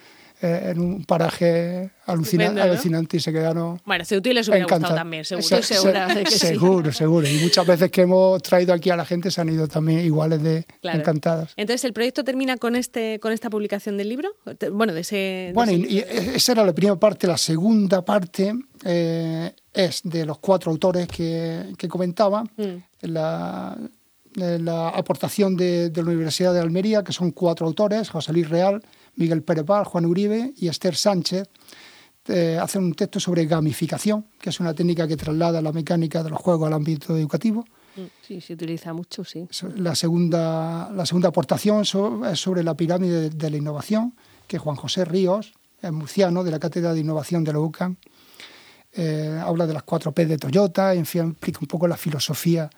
eh, 0.43 0.71
en 0.71 0.81
un 0.81 1.05
paraje 1.05 1.91
alucinante 2.07 3.19
y 3.19 3.21
se 3.21 3.31
quedaron. 3.31 3.79
Bueno, 3.85 4.07
Ceutil 4.07 4.35
les 4.35 4.49
hubiera 4.49 4.65
gustado 4.65 4.95
también, 4.95 5.23
seguro. 5.25 5.63
seguro, 5.63 6.93
seguro. 6.93 7.29
Y 7.29 7.39
muchas 7.43 7.67
veces 7.67 7.91
que 7.91 8.03
hemos 8.03 8.43
traído 8.43 8.73
aquí 8.73 8.89
a 8.89 8.97
la 8.97 9.05
gente 9.05 9.31
se 9.31 9.41
han 9.43 9.51
ido 9.51 9.69
también 9.69 10.01
iguales 10.01 10.43
de 10.43 10.65
encantadas. 10.83 11.53
Entonces, 11.57 11.85
¿el 11.85 11.93
proyecto 11.93 12.25
termina 12.25 12.57
con 12.57 12.75
este 12.75 13.21
con 13.21 13.33
esta 13.33 13.51
publicación 13.51 13.99
del 13.99 14.09
libro? 14.09 14.31
Bueno, 14.73 14.95
de 14.95 15.01
ese. 15.01 15.53
bueno, 15.55 15.73
Y, 15.73 15.99
esa 15.99 16.53
era 16.53 16.65
la 16.65 16.73
primera 16.73 16.97
parte. 16.97 17.27
La 17.27 17.37
segunda 17.37 18.03
parte 18.03 18.55
eh, 18.85 19.53
es 19.75 20.01
de 20.05 20.25
los 20.25 20.39
cuatro 20.39 20.71
autores 20.71 21.07
que, 21.07 21.75
que 21.77 21.87
comentaba. 21.87 22.45
Mm. 22.57 22.83
La, 23.03 23.77
la 24.35 24.89
aportación 24.89 25.57
de, 25.57 25.91
de, 25.91 26.03
la 26.03 26.09
Universidad 26.09 26.55
de 26.55 26.61
Almería, 26.61 27.03
que 27.03 27.13
son 27.13 27.31
cuatro 27.31 27.67
autores, 27.67 28.09
José 28.09 28.33
Luis 28.33 28.49
Real, 28.49 28.83
Miguel 29.17 29.43
Pérez 29.43 29.67
Juan 29.85 30.07
Uribe 30.07 30.53
y 30.57 30.69
Esther 30.69 30.97
Sánchez, 30.97 31.49
eh, 32.29 32.59
hacen 32.61 32.85
un 32.85 32.95
texto 32.95 33.19
sobre 33.19 33.47
gamificación, 33.47 34.27
que 34.39 34.51
es 34.51 34.61
una 34.61 34.75
técnica 34.75 35.09
que 35.09 35.17
traslada 35.17 35.61
la 35.63 35.73
mecánica 35.73 36.23
de 36.23 36.31
los 36.31 36.39
juegos 36.39 36.67
al 36.67 36.75
ámbito 36.75 37.17
educativo. 37.17 37.65
Sí, 38.23 38.41
se 38.41 38.53
utiliza 38.53 38.93
mucho, 38.93 39.25
sí. 39.25 39.49
La 39.77 39.95
segunda, 39.95 40.91
la 40.95 41.05
segunda 41.07 41.29
aportación 41.29 41.83
es 41.83 42.41
sobre 42.41 42.63
la 42.63 42.75
pirámide 42.75 43.31
de 43.31 43.51
la 43.51 43.57
innovación, 43.57 44.15
que 44.47 44.59
Juan 44.59 44.77
José 44.77 45.05
Ríos, 45.05 45.55
es 45.83 45.93
murciano, 45.93 46.45
de 46.45 46.51
la 46.51 46.59
Cátedra 46.59 46.95
de 46.95 47.01
Innovación 47.01 47.43
de 47.43 47.53
la 47.53 47.59
UCAM, 47.59 47.97
eh, 48.93 49.41
habla 49.43 49.67
de 49.67 49.75
las 49.75 49.83
cuatro 49.83 50.13
P 50.13 50.27
de 50.27 50.37
Toyota, 50.37 50.95
en 50.95 51.07
fin, 51.07 51.31
explica 51.31 51.61
un 51.61 51.67
poco 51.67 51.89
la 51.89 51.97
filosofía 51.97 52.71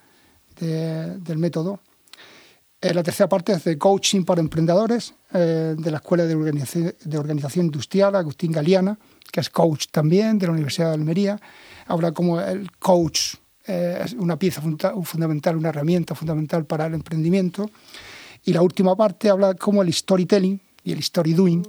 del 0.59 1.37
método. 1.37 1.79
Eh, 2.83 2.93
la 2.93 3.01
tercera 3.01 3.29
parte 3.29 3.53
es 3.53 3.63
de 3.63 3.77
coaching 3.77 4.25
para 4.25 4.41
emprendedores 4.41 5.13
eh, 5.33 5.73
de 5.77 5.89
la 5.89 5.97
Escuela 5.97 6.25
de 6.25 6.35
Organización, 6.35 6.93
de 7.01 7.17
Organización, 7.17 7.67
Industrial, 7.67 8.13
Agustín 8.13 8.51
Galeana, 8.51 8.99
que 9.31 9.39
es 9.39 9.49
coach 9.49 9.85
también 9.89 10.37
de 10.37 10.47
la 10.47 10.51
Universidad 10.51 10.89
de 10.89 10.95
Almería. 10.95 11.39
Habla 11.87 12.11
como 12.11 12.41
el 12.41 12.69
coach 12.79 13.35
es 13.65 14.11
una 14.11 14.37
pieza 14.37 14.61
fundamental, 14.61 15.55
una 15.55 15.69
herramienta 15.69 16.13
fundamental 16.13 16.65
para 16.65 16.87
el 16.87 16.95
emprendimiento. 16.95 17.71
Y 18.43 18.51
la 18.51 18.61
última 18.61 18.93
parte 18.97 19.29
habla 19.29 19.53
como 19.53 19.81
el 19.81 19.93
storytelling 19.93 20.59
y 20.83 20.91
el 20.91 20.99
story 20.99 21.33
doing 21.33 21.65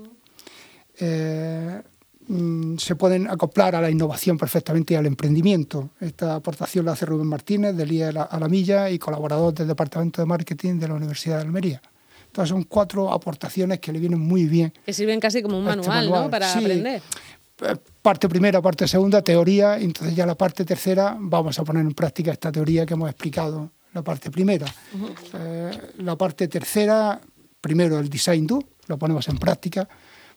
Mm, 2.26 2.78
se 2.78 2.97
pueden 2.97 3.28
acoplar 3.28 3.75
a 3.75 3.83
la 3.83 3.90
innovación 3.90 4.38
perfectamente 4.38 4.95
y 4.95 4.97
al 4.97 5.07
emprendimiento. 5.07 5.90
Esta 6.00 6.37
aportación 6.37 6.87
la 6.87 6.93
hace 6.93 7.04
Rubén 7.04 7.26
Martínez 7.26 7.76
del 7.76 7.93
IE 7.93 8.04
a 8.07 8.38
la 8.38 8.49
Milla 8.49 8.88
y 8.88 8.99
colaborador 8.99 9.52
del 9.52 9.69
Departamento 9.69 10.23
de 10.23 10.26
Marketing 10.26 10.78
de 10.78 10.88
la 10.88 10.95
Universidad 10.95 11.37
de 11.37 11.43
Almería. 11.43 11.83
Entonces 12.26 12.50
son 12.50 12.64
cuatro 12.64 13.12
aportaciones 13.12 13.78
que 13.78 13.93
le 13.93 13.99
vienen 13.99 14.21
muy 14.21 14.47
bien. 14.47 14.73
Que 14.85 14.93
sirven 14.93 15.21
casi 15.21 15.43
como 15.43 15.59
un 15.59 15.69
este 15.69 15.88
manual, 15.88 16.11
¿no? 16.11 16.31
Para 16.31 16.50
aprender. 16.52 17.02
Eh, 17.62 17.76
parte 18.02 18.28
primera, 18.28 18.61
parte 18.61 18.88
segunda, 18.88 19.23
teoría, 19.23 19.78
y 19.78 19.85
entonces 19.85 20.16
ya 20.16 20.26
la 20.26 20.35
parte 20.35 20.64
tercera 20.64 21.16
vamos 21.19 21.59
a 21.59 21.64
poner 21.64 21.83
en 21.83 21.93
práctica 21.93 22.33
esta 22.33 22.50
teoría 22.50 22.85
que 22.85 22.95
hemos 22.95 23.09
explicado, 23.09 23.71
la 23.93 24.02
parte 24.02 24.31
primera. 24.31 24.66
Eh, 25.35 25.71
la 25.99 26.16
parte 26.16 26.49
tercera, 26.49 27.21
primero 27.61 27.99
el 28.00 28.09
design 28.09 28.47
do, 28.47 28.64
lo 28.88 28.99
ponemos 28.99 29.28
en 29.28 29.38
práctica, 29.38 29.88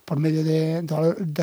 por 0.08 0.22
medio 0.22 0.42
de, 0.42 0.82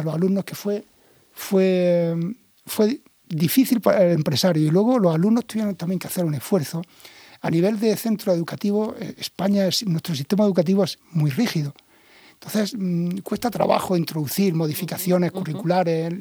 los 0.03 0.15
alumnos, 0.15 0.43
que 0.43 0.55
fue, 0.55 0.87
fue, 1.35 2.17
fue 2.65 3.03
difícil 3.29 3.83
para 3.83 4.03
el 4.07 4.13
empresario. 4.13 4.67
Y 4.67 4.71
luego 4.71 4.99
los 4.99 5.15
alumnos 5.15 5.45
tuvieron 5.45 5.75
también 5.75 5.99
que 5.99 6.07
hacer 6.07 6.25
un 6.25 6.35
esfuerzo. 6.35 6.81
A 7.43 7.51
nivel 7.51 7.79
de 7.79 7.95
centro 7.95 8.33
educativo, 8.33 8.95
eh, 8.99 9.17
España, 9.19 9.67
es, 9.67 9.87
nuestro 9.87 10.15
sistema 10.15 10.45
educativo 10.45 10.83
es 10.83 10.99
muy 11.11 11.31
rígido. 11.31 11.75
Entonces, 12.47 12.75
mm, 12.79 13.19
cuesta 13.19 13.51
trabajo 13.51 13.97
introducir 13.97 14.55
modificaciones 14.55 15.33
curriculares, 15.33 16.13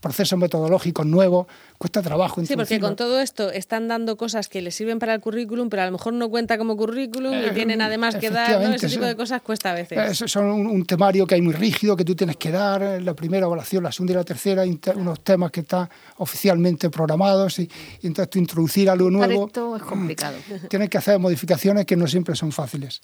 procesos 0.00 0.36
metodológicos 0.36 1.06
nuevos, 1.06 1.46
cuesta 1.78 2.02
trabajo. 2.02 2.44
Sí, 2.44 2.56
porque 2.56 2.80
con 2.80 2.96
todo 2.96 3.20
esto 3.20 3.50
están 3.52 3.86
dando 3.86 4.16
cosas 4.16 4.48
que 4.48 4.60
les 4.60 4.74
sirven 4.74 4.98
para 4.98 5.14
el 5.14 5.20
currículum, 5.20 5.68
pero 5.68 5.82
a 5.82 5.86
lo 5.86 5.92
mejor 5.92 6.14
no 6.14 6.28
cuenta 6.28 6.58
como 6.58 6.76
currículum 6.76 7.32
y 7.32 7.44
eh, 7.44 7.50
tienen 7.52 7.80
además 7.80 8.16
que 8.16 8.30
dar, 8.30 8.74
ese 8.74 8.88
tipo 8.88 9.04
de 9.04 9.14
cosas 9.14 9.40
cuesta 9.42 9.70
a 9.70 9.74
veces. 9.74 10.18
son 10.30 10.46
un, 10.46 10.84
temario 10.84 11.26
que 11.26 11.36
hay 11.36 11.42
muy 11.42 11.54
rígido, 11.54 11.96
que 11.96 12.04
tú 12.04 12.16
tienes 12.16 12.36
que 12.36 12.50
dar, 12.50 13.00
la 13.00 13.14
primera 13.14 13.46
evaluación, 13.46 13.84
la 13.84 13.92
segunda 13.92 14.14
y 14.14 14.16
la 14.16 14.24
tercera, 14.24 14.64
unos 14.96 15.20
temas 15.20 15.52
que 15.52 15.60
están 15.60 15.88
oficialmente 16.16 16.90
programados 16.90 17.60
y, 17.60 17.70
entonces 18.02 18.30
tú 18.30 18.40
introducir 18.40 18.90
algo 18.90 19.08
nuevo... 19.10 19.46
Esto 19.46 19.76
es 19.76 19.82
complicado. 19.82 20.36
Tienes 20.68 20.90
que 20.90 20.98
hacer 20.98 21.20
modificaciones 21.20 21.86
que 21.86 21.96
no 21.96 22.08
siempre 22.08 22.34
son 22.34 22.50
fáciles. 22.50 23.00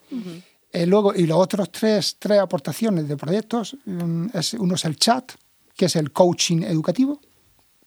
Eh, 0.72 0.86
luego, 0.86 1.14
y 1.14 1.26
los 1.26 1.38
otros 1.38 1.72
tres, 1.72 2.16
tres 2.18 2.38
aportaciones 2.38 3.08
de 3.08 3.16
proyectos, 3.16 3.76
mm, 3.84 4.26
es, 4.34 4.54
uno 4.54 4.74
es 4.74 4.84
el 4.84 4.96
chat, 4.96 5.32
que 5.74 5.86
es 5.86 5.96
el 5.96 6.12
coaching 6.12 6.62
educativo, 6.62 7.20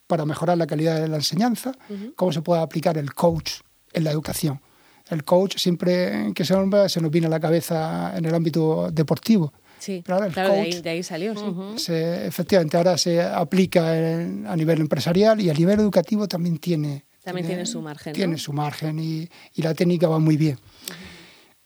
para 0.06 0.24
mejorar 0.24 0.58
la 0.58 0.66
calidad 0.66 1.00
de 1.00 1.08
la 1.08 1.16
enseñanza, 1.16 1.72
cómo 2.16 2.32
se 2.32 2.42
puede 2.42 2.60
aplicar 2.60 2.98
el 2.98 3.14
coach 3.14 3.60
en 3.92 4.04
la 4.04 4.10
educación. 4.10 4.60
El 5.08 5.24
coach 5.24 5.56
siempre 5.56 6.32
que 6.34 6.44
se 6.44 6.54
nombra 6.54 6.88
se 6.88 7.00
nos 7.00 7.10
viene 7.10 7.28
a 7.28 7.30
la 7.30 7.40
cabeza 7.40 8.12
en 8.16 8.24
el 8.24 8.34
ámbito 8.34 8.90
deportivo. 8.90 9.52
Sí, 9.78 10.02
claro, 10.02 10.28
de, 10.28 10.90
ahí, 10.90 11.02
salió. 11.02 11.34
Sí. 11.76 11.92
efectivamente, 11.92 12.76
ahora 12.76 12.96
se 12.98 13.22
aplica 13.22 13.90
a 13.90 14.56
nivel 14.56 14.80
empresarial 14.80 15.40
y 15.40 15.50
a 15.50 15.54
nivel 15.54 15.80
educativo 15.80 16.28
también 16.28 16.58
tiene... 16.58 17.06
También 17.24 17.46
tiene, 17.46 17.66
su 17.66 17.80
margen. 17.80 18.12
Tiene 18.12 18.36
su 18.36 18.52
margen 18.52 18.98
y, 18.98 19.28
y, 19.54 19.62
la 19.62 19.74
técnica 19.74 20.08
va 20.08 20.18
muy 20.18 20.36
bien 20.36 20.58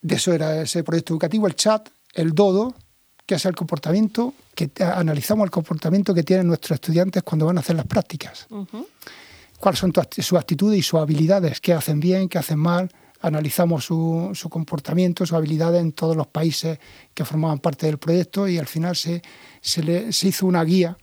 de 0.01 0.15
eso 0.15 0.33
era 0.33 0.61
ese 0.61 0.83
proyecto 0.83 1.13
educativo, 1.13 1.47
el 1.47 1.55
chat, 1.55 1.89
el 2.13 2.33
dodo, 2.33 2.75
que 3.25 3.35
es 3.35 3.45
el 3.45 3.55
comportamiento, 3.55 4.33
que 4.55 4.71
analizamos 4.83 5.45
el 5.45 5.51
comportamiento 5.51 6.13
que 6.13 6.23
tienen 6.23 6.47
nuestros 6.47 6.75
estudiantes 6.75 7.23
cuando 7.23 7.45
van 7.45 7.57
a 7.57 7.59
hacer 7.59 7.75
las 7.75 7.85
prácticas. 7.85 8.47
Cuáles 9.59 9.79
son 9.79 9.91
sus 10.17 10.39
actitudes 10.39 10.79
y 10.79 10.81
sus 10.81 10.99
habilidades, 10.99 11.59
qué 11.59 11.73
hacen 11.73 11.99
bien, 11.99 12.29
qué 12.29 12.37
hacen 12.37 12.59
mal. 12.59 12.89
Analizamos 13.19 13.83
su, 13.83 14.31
su 14.33 14.49
comportamiento, 14.49 15.25
sus 15.25 15.35
habilidades 15.35 15.81
en 15.81 15.91
todos 15.91 16.15
los 16.15 16.27
países 16.27 16.79
que 17.13 17.25
formaban 17.25 17.59
parte 17.59 17.87
del 17.87 17.97
proyecto 17.97 18.47
y 18.47 18.59
al 18.59 18.67
final 18.67 18.95
se, 18.95 19.21
se, 19.59 19.83
le, 19.83 20.13
se 20.13 20.29
hizo 20.29 20.45
una 20.45 20.63
guía 20.63 20.97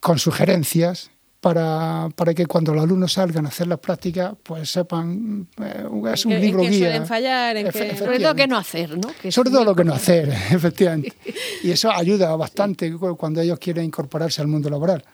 con 0.00 0.18
sugerencias 0.18 1.10
para, 1.40 2.08
para, 2.16 2.34
que 2.34 2.46
cuando 2.46 2.74
los 2.74 2.82
alumnos 2.82 3.12
salgan 3.12 3.46
a 3.46 3.48
hacer 3.48 3.68
las 3.68 3.78
prácticas, 3.78 4.34
pues 4.42 4.70
sepan, 4.70 5.48
eh, 5.62 5.86
es 6.12 6.26
un 6.26 6.40
libro 6.40 6.62
en 6.62 6.70
que 6.70 6.76
guía. 6.76 7.06
fallar, 7.06 7.56
en 7.56 7.70
que... 7.70 7.96
Sobre 7.96 8.18
todo 8.18 8.34
que 8.34 8.46
no 8.48 8.56
hacer, 8.56 8.98
¿no? 8.98 9.08
Sobre 9.30 9.50
todo 9.50 9.64
lo 9.64 9.74
que 9.74 9.84
no 9.84 9.94
hacer, 9.94 10.28
efectivamente. 10.50 11.14
y 11.62 11.70
eso 11.70 11.90
ayuda 11.90 12.34
bastante 12.34 12.92
cuando 13.16 13.40
ellos 13.40 13.58
quieren 13.58 13.84
incorporarse 13.84 14.40
al 14.40 14.48
mundo 14.48 14.68
laboral. 14.68 15.04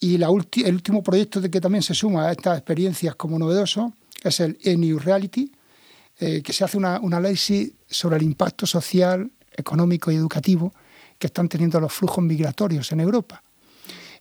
Y 0.00 0.18
la 0.18 0.26
el 0.26 0.74
último 0.74 1.02
proyecto 1.02 1.40
de 1.40 1.50
que 1.50 1.62
también 1.62 1.82
se 1.82 1.94
suma 1.94 2.28
a 2.28 2.32
estas 2.32 2.58
experiencias 2.58 3.14
como 3.14 3.38
novedoso 3.38 3.94
es 4.22 4.40
el 4.40 4.58
E-New 4.62 4.98
Reality, 4.98 5.50
eh, 6.18 6.42
que 6.42 6.52
se 6.52 6.62
hace 6.62 6.76
una, 6.76 7.00
un 7.00 7.14
análisis 7.14 7.72
sobre 7.88 8.16
el 8.16 8.22
impacto 8.22 8.66
social, 8.66 9.30
económico 9.56 10.10
y 10.10 10.16
educativo 10.16 10.74
que 11.18 11.28
están 11.28 11.48
teniendo 11.48 11.80
los 11.80 11.92
flujos 11.92 12.22
migratorios 12.22 12.92
en 12.92 13.00
Europa. 13.00 13.42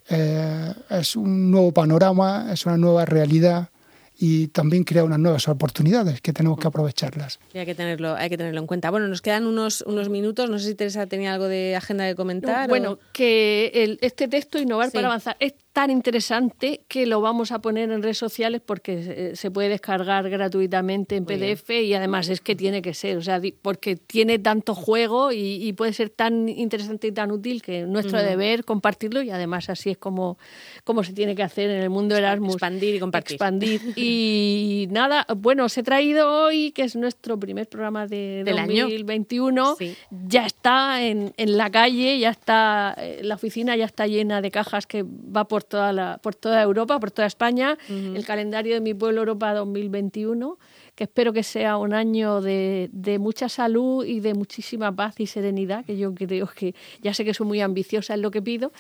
Eh, 0.09 0.73
es 0.89 1.15
un 1.15 1.51
nuevo 1.51 1.71
panorama, 1.71 2.49
es 2.51 2.65
una 2.65 2.77
nueva 2.77 3.05
realidad 3.05 3.69
y 4.17 4.47
también 4.47 4.83
crea 4.83 5.03
unas 5.03 5.19
nuevas 5.19 5.47
oportunidades 5.47 6.21
que 6.21 6.31
tenemos 6.31 6.57
que 6.59 6.67
aprovecharlas. 6.67 7.39
hay 7.53 7.65
que 7.65 7.75
tenerlo, 7.75 8.15
hay 8.15 8.29
que 8.29 8.37
tenerlo 8.37 8.61
en 8.61 8.67
cuenta. 8.67 8.89
Bueno, 8.89 9.07
nos 9.07 9.21
quedan 9.21 9.45
unos, 9.45 9.81
unos 9.81 10.09
minutos. 10.09 10.49
No 10.49 10.59
sé 10.59 10.69
si 10.69 10.75
Teresa 10.75 11.05
tenía 11.07 11.33
algo 11.33 11.47
de 11.47 11.75
agenda 11.75 12.05
de 12.05 12.15
comentar. 12.15 12.69
bueno, 12.69 12.99
que 13.11 13.71
el, 13.73 13.99
este 14.01 14.27
texto, 14.27 14.57
Innovar 14.59 14.91
para 14.91 15.07
Avanzar, 15.07 15.35
es 15.39 15.53
tan 15.75 15.91
interesante 15.91 16.85
que 16.87 17.05
lo 17.05 17.19
vamos 17.19 17.51
a 17.51 17.59
poner 17.59 17.91
en 17.91 18.01
redes 18.01 18.17
sociales 18.17 18.61
porque 18.65 19.33
se 19.35 19.51
puede 19.51 19.67
descargar 19.67 20.29
gratuitamente 20.29 21.17
en 21.17 21.25
PDF 21.25 21.69
y 21.69 21.93
además 21.93 22.29
es 22.29 22.39
que 22.39 22.55
tiene 22.55 22.81
que 22.81 22.93
ser, 22.93 23.17
o 23.17 23.21
sea, 23.21 23.41
porque 23.61 23.97
tiene 23.97 24.39
tanto 24.39 24.73
juego 24.73 25.33
y, 25.33 25.73
puede 25.73 25.91
ser 25.91 26.09
tan 26.11 26.47
interesante 26.47 27.07
y 27.07 27.11
tan 27.11 27.29
útil 27.29 27.61
que 27.61 27.81
nuestro 27.81 28.23
deber 28.23 28.63
compartirlo 28.63 29.21
y 29.21 29.31
además 29.31 29.69
así 29.69 29.89
es 29.89 29.97
como, 29.97 30.37
como 30.85 31.03
se 31.03 31.11
tiene 31.11 31.35
que 31.35 31.43
hacer 31.43 31.69
en 31.69 31.83
el 31.83 31.89
mundo 31.89 32.15
Erasmus. 32.15 32.53
Expandir 32.53 32.95
y 32.95 32.99
compartir. 32.99 33.35
Expandir. 33.35 33.81
Y 33.97 34.87
nada, 34.91 35.27
bueno, 35.35 35.65
os 35.65 35.77
he 35.77 35.83
traído 35.83 36.31
hoy, 36.31 36.71
que 36.71 36.83
es 36.83 36.95
nuestro 36.95 37.37
primer 37.37 37.67
programa 37.67 38.07
de 38.07 38.43
Del 38.45 38.55
2021, 38.55 39.75
ya 40.09 40.45
está 40.45 41.03
en, 41.03 41.33
en 41.35 41.57
la 41.57 41.69
calle, 41.69 42.17
ya 42.17 42.29
está, 42.29 42.95
eh, 42.97 43.19
la 43.23 43.35
oficina 43.35 43.75
ya 43.75 43.83
está 43.83 44.07
llena 44.07 44.41
de 44.41 44.51
cajas 44.51 44.87
que 44.87 45.03
va 45.03 45.45
por 45.49 45.64
toda, 45.65 45.93
la, 45.93 46.19
por 46.21 46.35
toda 46.35 46.61
Europa, 46.61 46.99
por 46.99 47.11
toda 47.11 47.27
España, 47.27 47.77
el 47.89 48.25
calendario 48.25 48.75
de 48.75 48.81
Mi 48.81 48.93
Pueblo 48.93 49.21
Europa 49.21 49.53
2021, 49.53 50.57
que 50.95 51.03
espero 51.03 51.33
que 51.33 51.43
sea 51.43 51.77
un 51.77 51.93
año 51.93 52.41
de, 52.41 52.89
de, 52.93 53.19
mucha 53.19 53.49
salud 53.49 54.05
y 54.05 54.21
de 54.21 54.33
muchísima 54.33 54.95
paz 54.95 55.19
y 55.19 55.27
serenidad, 55.27 55.85
que 55.85 55.97
yo 55.97 56.13
creo 56.15 56.47
que 56.47 56.73
ya 57.01 57.13
sé 57.13 57.25
que 57.25 57.33
soy 57.33 57.45
muy 57.45 57.61
ambiciosa 57.61 58.13
en 58.13 58.21
lo 58.21 58.31
que 58.31 58.41
pido, 58.41 58.71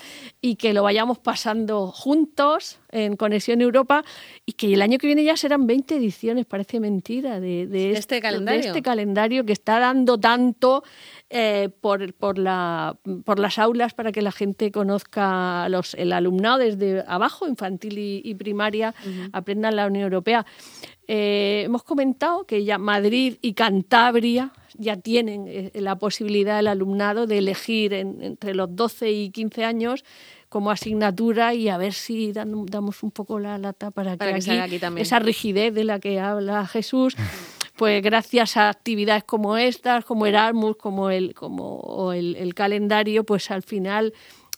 y 0.41 0.55
que 0.55 0.73
lo 0.73 0.83
vayamos 0.83 1.19
pasando 1.19 1.87
juntos 1.87 2.79
en 2.91 3.17
Conexión 3.17 3.61
Europa 3.61 4.03
y 4.45 4.53
que 4.53 4.73
el 4.73 4.81
año 4.81 4.97
que 4.97 5.07
viene 5.07 5.23
ya 5.23 5.35
serán 5.35 5.67
20 5.67 5.95
ediciones, 5.95 6.45
parece 6.45 6.79
mentira, 6.79 7.39
de, 7.41 7.67
de, 7.67 7.91
este, 7.91 8.21
calendario. 8.21 8.61
de 8.61 8.67
este 8.67 8.81
calendario 8.81 9.45
que 9.45 9.53
está 9.53 9.79
dando 9.79 10.17
tanto 10.17 10.83
eh, 11.29 11.69
por, 11.81 12.13
por, 12.13 12.37
la, 12.37 12.97
por 13.25 13.39
las 13.39 13.59
aulas 13.59 13.93
para 13.93 14.11
que 14.11 14.21
la 14.21 14.31
gente 14.31 14.71
conozca 14.71 15.67
los, 15.69 15.93
el 15.95 16.13
alumnado 16.13 16.59
desde 16.59 17.03
abajo, 17.07 17.47
infantil 17.47 17.97
y, 17.97 18.35
primaria, 18.35 18.93
aprendan 19.33 19.75
la 19.75 19.87
Unión 19.87 20.03
Europea. 20.03 20.45
Eh, 21.07 21.63
hemos 21.65 21.83
comentado 21.83 22.45
que 22.45 22.63
ya 22.63 22.77
Madrid 22.77 23.37
y 23.41 23.53
Cantabria 23.53 24.51
ya 24.77 24.97
tienen 24.97 25.45
eh, 25.47 25.71
la 25.75 25.97
posibilidad 25.97 26.57
del 26.57 26.67
alumnado 26.67 27.27
de 27.27 27.37
elegir 27.37 27.93
entre 27.93 28.55
los 28.55 28.75
12 28.75 29.11
y 29.11 29.29
15 29.29 29.63
años 29.63 30.03
como 30.49 30.71
asignatura 30.71 31.53
y 31.53 31.69
a 31.69 31.77
ver 31.77 31.93
si 31.93 32.31
damos 32.31 33.03
un 33.03 33.11
poco 33.11 33.39
la 33.39 33.57
lata 33.57 33.91
para, 33.91 34.17
que, 34.17 34.25
aquí, 34.25 34.79
esa 34.97 35.19
rigidez 35.19 35.73
de 35.73 35.83
la 35.83 35.99
que 35.99 36.19
habla 36.19 36.65
Jesús, 36.65 37.15
pues 37.75 38.01
gracias 38.01 38.57
a 38.57 38.69
actividades 38.69 39.25
como 39.25 39.57
estas, 39.57 40.05
como 40.05 40.25
Erasmus, 40.25 40.77
como 40.77 41.09
el, 41.09 41.33
como 41.33 42.13
el, 42.13 42.35
el 42.35 42.53
calendario, 42.53 43.25
pues 43.25 43.51
al 43.51 43.63
final 43.63 44.13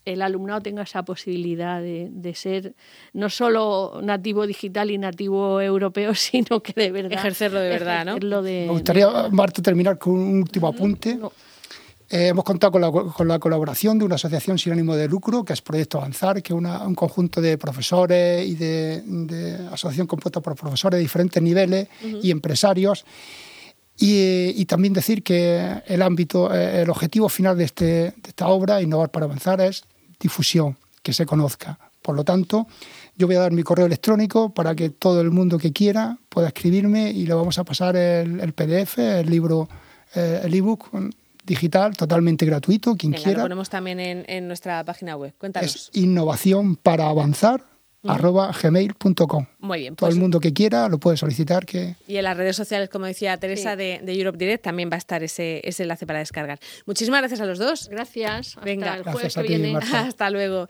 el 0.07 0.21
alumnado 0.21 0.61
tenga 0.61 0.83
esa 0.83 1.03
posibilidad 1.03 1.81
de, 1.81 2.33
ser 2.33 2.73
no 3.13 3.29
solo 3.29 3.99
nativo 4.01 4.47
digital 4.47 4.89
y 4.89 4.97
nativo 4.97 5.59
europeo, 5.59 6.15
sino 6.15 6.61
que 6.61 6.73
de 6.73 6.91
verdad... 6.91 7.13
Ejercerlo 7.13 7.59
de 7.59 7.69
verdad, 7.69 8.05
¿no? 8.05 8.41
Me 8.41 8.67
gustaría, 8.67 9.07
Marta, 9.31 9.61
terminar 9.61 9.97
con 9.97 10.13
un 10.13 10.39
último 10.39 10.67
apunte. 10.67 11.19
Eh, 12.09 12.27
hemos 12.29 12.45
contado 12.45 12.71
con 12.71 12.81
la, 12.81 12.89
con 12.89 13.27
la, 13.27 13.37
colaboración 13.37 13.99
de 13.99 14.05
una 14.05 14.15
asociación 14.15 14.57
sin 14.57 14.71
ánimo 14.71 14.95
de 14.95 15.09
lucro, 15.09 15.43
que 15.43 15.51
es 15.51 15.61
Proyecto 15.61 15.97
Avanzar, 15.97 16.41
que 16.41 16.53
es 16.53 16.57
un 16.57 16.95
conjunto 16.95 17.41
de 17.41 17.57
profesores 17.57 18.47
y 18.47 18.55
de, 18.55 19.67
asociación 19.73 20.07
compuesta 20.07 20.39
por 20.39 20.55
profesores 20.55 20.97
de 20.97 21.01
diferentes 21.01 21.43
niveles 21.43 21.89
y 22.23 22.31
empresarios. 22.31 23.03
Y, 23.99 24.63
también 24.65 24.93
decir 24.93 25.23
que 25.23 25.81
el 25.87 26.01
ámbito, 26.01 26.53
eh, 26.53 26.83
el 26.83 26.89
objetivo 26.89 27.27
final 27.29 27.57
de, 27.57 27.63
este, 27.63 27.85
de 27.85 28.27
esta 28.27 28.47
obra, 28.47 28.81
Innovar 28.81 29.09
para 29.09 29.25
Avanzar, 29.25 29.59
es 29.59 29.83
difusión, 30.19 30.77
que 31.03 31.13
se 31.13 31.25
conozca. 31.25 31.79
Por 32.01 32.15
lo 32.15 32.24
tanto, 32.24 32.67
yo 33.17 33.27
voy 33.27 33.36
a 33.36 33.39
dar 33.39 33.51
mi 33.51 33.63
correo 33.63 33.86
electrónico 33.86 34.53
para 34.53 34.75
que 34.75 34.89
todo 34.89 35.19
el 35.21 35.31
mundo 35.31 35.57
que 35.57 35.74
quiera 35.74 36.17
pueda 36.29 36.47
escribirme 36.47 37.12
y 37.12 37.25
le 37.25 37.33
vamos 37.33 37.57
a 37.59 37.63
pasar 37.63 37.95
el, 37.95 38.53
PDF, 38.53 38.97
el 39.00 39.29
libro, 39.29 39.67
eh, 40.15 40.41
el 40.43 40.53
ebook 40.53 40.89
digital, 41.45 41.95
totalmente 41.95 42.45
gratuito, 42.45 42.95
quien 42.95 43.13
quiera. 43.13 43.39
Lo 43.39 43.43
ponemos 43.43 43.69
también 43.69 44.00
en, 44.00 44.47
nuestra 44.47 44.83
página 44.83 45.15
web. 45.15 45.33
Cuéntanos. 45.38 45.75
Es 45.75 45.89
innovación 45.93 46.75
para 46.75 47.07
avanzar 47.07 47.63
arroba 48.04 48.51
gmail.com. 48.51 49.46
Muy 49.60 49.80
bien. 49.80 49.96
Todo 49.96 50.10
el 50.10 50.16
pues 50.16 50.22
mundo 50.22 50.39
que 50.39 50.54
quiera 50.54 50.89
lo 50.89 51.00
puede 51.00 51.18
solicitar. 51.18 51.66
Que... 51.66 51.96
Y 52.08 52.18
en 52.18 52.24
las 52.24 52.38
redes 52.38 52.56
sociales, 52.56 52.89
como 52.89 53.06
decía 53.06 53.38
Teresa, 53.38 53.75
de, 53.75 54.01
Europe 54.08 54.38
Direct, 54.38 54.63
también 54.63 54.89
va 54.89 54.96
a 54.96 54.98
estar 54.98 55.24
ese, 55.24 55.62
ese, 55.63 55.84
enlace 55.84 56.06
para 56.06 56.20
descargar. 56.20 56.60
Muchísimas 56.86 57.22
gracias 57.22 57.42
a 57.42 57.46
los 57.46 57.60
dos. 57.60 57.89
Gracias. 57.89 58.56
Venga, 58.63 58.98
gracias 58.98 59.38
a 59.38 59.44
ti, 59.44 59.75
Hasta 59.94 60.30
luego. 60.30 60.66